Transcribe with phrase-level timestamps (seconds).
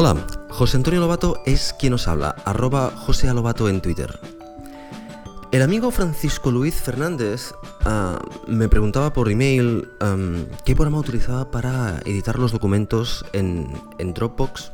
[0.00, 0.14] Hola,
[0.50, 4.20] José Antonio Lobato es quien os habla, arroba José Alobato en Twitter.
[5.50, 7.52] El amigo Francisco Luis Fernández
[7.84, 9.88] ah, me preguntaba por email
[10.64, 14.70] qué programa utilizaba para editar los documentos en, en Dropbox,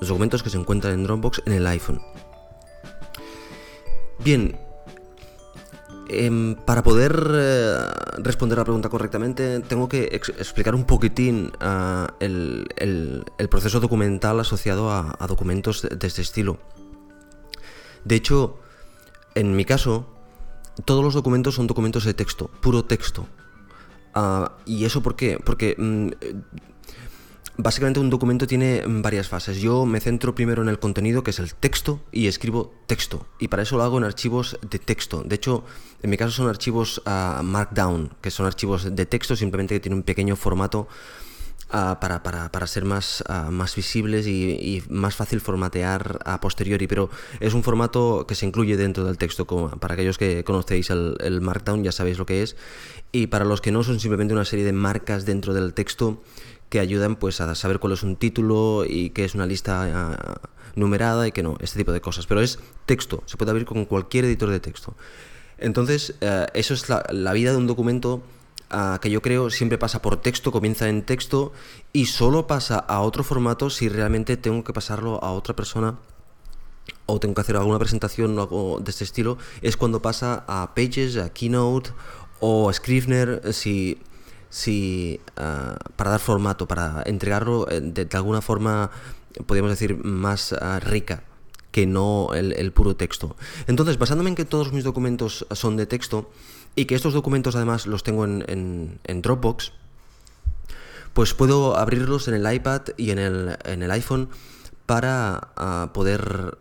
[0.00, 2.00] los documentos que se encuentran en Dropbox en el iPhone.
[4.24, 4.56] Bien,
[6.12, 7.76] Em, para poder eh,
[8.22, 12.66] responder la pregunta correctamente, tengo que explicar un poquitín ah, el,
[13.50, 16.58] proceso documental asociado a, documentos de, este estilo.
[18.04, 18.58] De hecho,
[19.34, 20.06] en mi caso,
[20.84, 23.26] todos los documentos son documentos de texto, puro texto.
[24.14, 25.38] Ah, ¿Y eso por qué?
[25.44, 26.08] Porque mm,
[27.58, 29.58] Básicamente un documento tiene varias fases.
[29.60, 33.26] Yo me centro primero en el contenido, que es el texto, y escribo texto.
[33.38, 35.22] Y para eso lo hago en archivos de texto.
[35.22, 35.64] De hecho,
[36.02, 39.98] en mi caso son archivos uh, Markdown, que son archivos de texto, simplemente que tienen
[39.98, 40.88] un pequeño formato
[41.72, 46.86] uh, para, ser más, más visibles y, más fácil formatear a posteriori.
[46.86, 49.46] Pero es un formato que se incluye dentro del texto.
[49.46, 52.56] Para aquellos que conocéis el, Markdown ya sabéis lo que es.
[53.12, 56.22] Y para los que no, son simplemente una serie de marcas dentro del texto
[56.68, 60.40] que ayudan pues a saber cuál es un título y qué es una lista ah,
[60.74, 62.26] numerada y que no, este tipo de cosas.
[62.26, 64.94] Pero es texto, se puede abrir con cualquier editor de texto.
[65.58, 68.22] Entonces, eh, eso es la, vida de un documento
[69.00, 71.52] que yo creo siempre pasa por texto, comienza en texto
[71.92, 75.98] y solo pasa a otro formato si realmente tengo que pasarlo a otra persona
[77.06, 80.74] o tengo que hacer alguna presentación o algo de este estilo, es cuando pasa a
[80.74, 81.90] Pages, a Keynote
[82.40, 83.98] o a Scrivener, si
[84.48, 88.90] si ah, para dar formato, para entregarlo eh, de, alguna forma,
[89.46, 91.24] podríamos decir, más ah, rica
[91.72, 93.36] que no el, puro texto.
[93.66, 96.30] Entonces, basándome en que todos mis documentos son de texto
[96.76, 99.72] y que estos documentos además los tengo en, Dropbox,
[101.12, 104.28] pues puedo abrirlos en el iPad y en el, en el iPhone
[104.86, 106.58] para ah, poder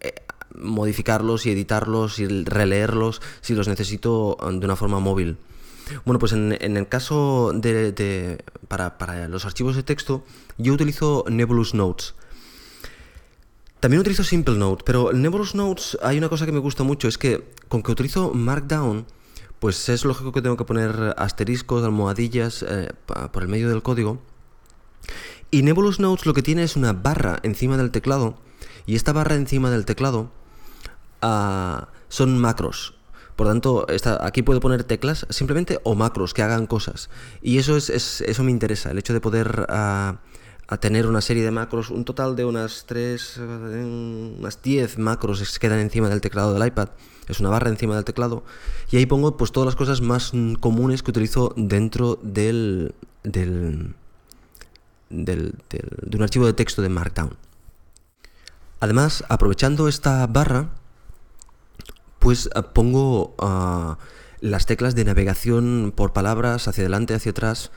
[0.00, 0.14] eh,
[0.54, 5.38] modificarlos y editarlos y releerlos si los necesito de una forma móvil.
[6.04, 10.24] Bueno, pues en, el caso de, para, los archivos de texto,
[10.58, 12.14] yo utilizo Nebulous Notes.
[13.80, 17.06] También utilizo Simple Note, pero en Nebulous Notes hay una cosa que me gusta mucho,
[17.06, 19.06] es que con que utilizo Markdown,
[19.60, 24.20] pues es lógico que tengo que poner asteriscos, almohadillas eh, por el medio del código.
[25.52, 28.38] Y Nebulous Notes lo que tiene es una barra encima del teclado,
[28.84, 30.32] y esta barra encima del teclado
[31.22, 32.94] ah, son macros.
[33.36, 33.86] Por tanto,
[34.20, 37.08] aquí puedo poner teclas simplemente o macros que hagan cosas.
[37.40, 39.64] Y eso, es, eso me interesa, el hecho de poder
[40.68, 45.58] ah, tener una serie de macros, un total de unas 3, unas 10 macros que
[45.58, 46.90] quedan encima del teclado del iPad.
[47.26, 48.44] Es una barra encima del teclado.
[48.90, 53.94] Y ahí pongo pues todas las cosas más comunes que utilizo dentro del, del,
[55.10, 57.36] del de un archivo de texto de Markdown.
[58.80, 60.70] Además, aprovechando esta barra,
[62.18, 63.98] pues ah, pongo ah,
[64.40, 67.70] las teclas de navegación por palabras hacia adelante, hacia atrás,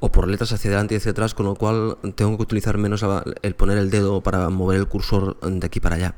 [0.00, 3.04] o por letras hacia adelante y hacia atrás, con lo cual tengo que utilizar menos
[3.42, 6.14] el poner el dedo para mover el cursor de aquí para allá.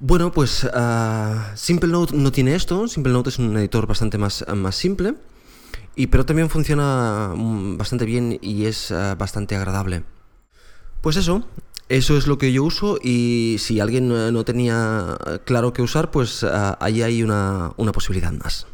[0.00, 4.76] Bueno, pues uh, ah, SimpleNote no tiene esto, SimpleNote es un editor bastante más, más
[4.76, 5.14] simple,
[5.96, 10.04] y, pero también funciona mm, bastante bien y es bastante agradable.
[11.00, 11.44] Pues eso,
[11.88, 16.44] eso es lo que yo uso y si alguien no tenía claro qué usar, pues
[16.44, 18.66] ah, ahí hay una, una posibilidad más.